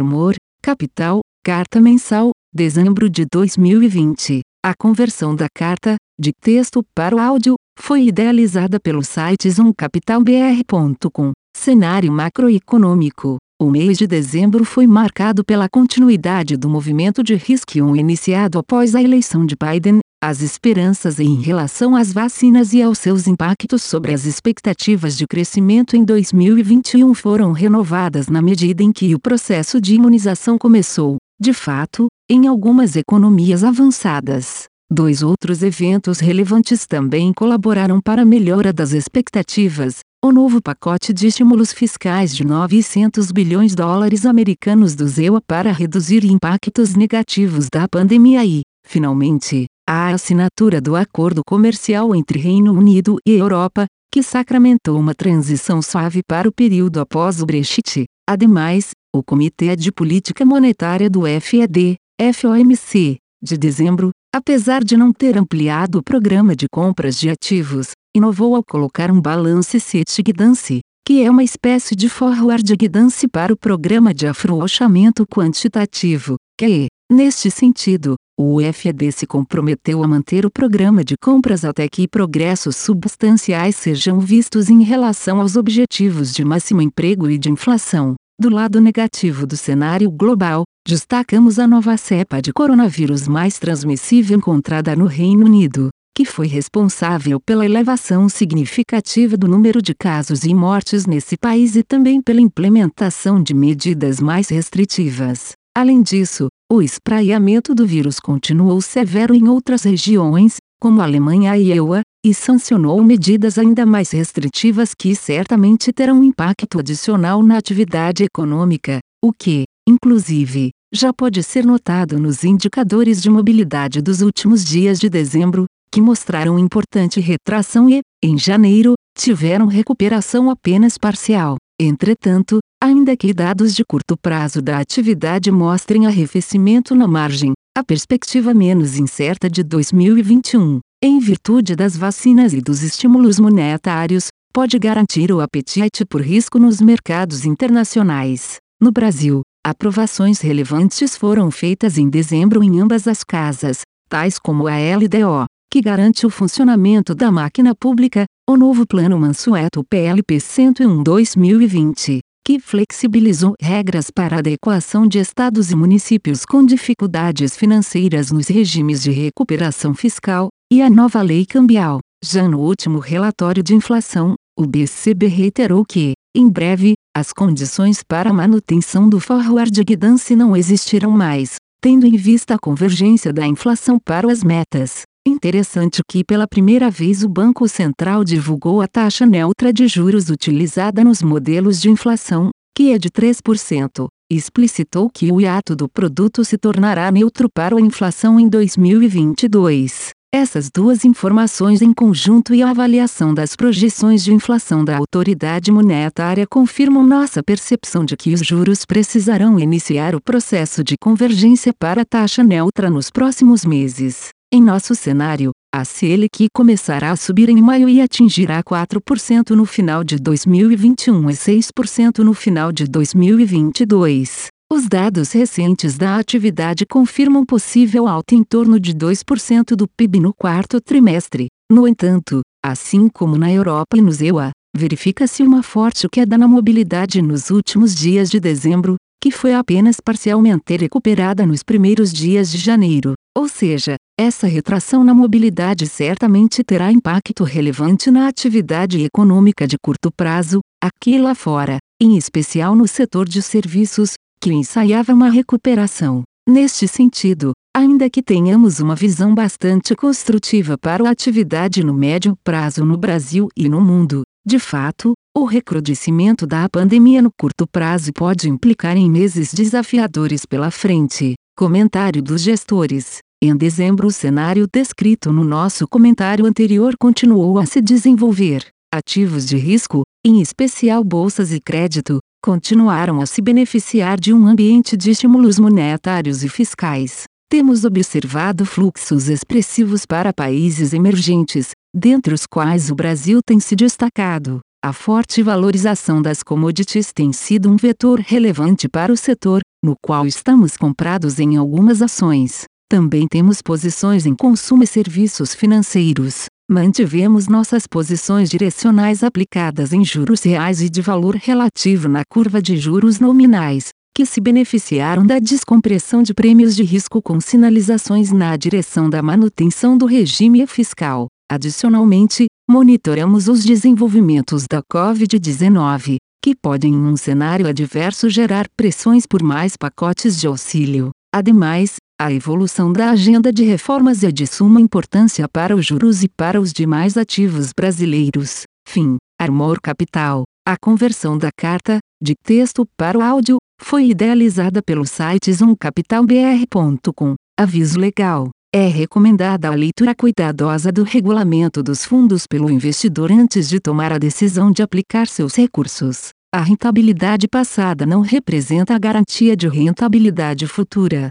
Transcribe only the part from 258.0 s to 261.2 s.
que tenhamos uma visão bastante construtiva para a